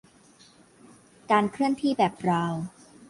[1.31, 2.63] "การเคลื่อนที่แบบบราวน์"